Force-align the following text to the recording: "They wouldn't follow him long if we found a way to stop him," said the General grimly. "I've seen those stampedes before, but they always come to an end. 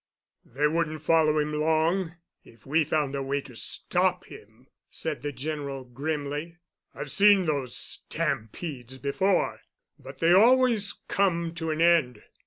"They 0.45 0.65
wouldn't 0.67 1.03
follow 1.03 1.37
him 1.37 1.53
long 1.53 2.15
if 2.43 2.65
we 2.65 2.83
found 2.83 3.13
a 3.13 3.21
way 3.21 3.39
to 3.41 3.55
stop 3.55 4.25
him," 4.25 4.65
said 4.89 5.21
the 5.21 5.31
General 5.31 5.83
grimly. 5.83 6.57
"I've 6.95 7.11
seen 7.11 7.45
those 7.45 7.77
stampedes 7.77 8.97
before, 8.97 9.61
but 9.99 10.17
they 10.17 10.33
always 10.33 10.91
come 11.07 11.53
to 11.53 11.69
an 11.69 11.81
end. 11.81 12.23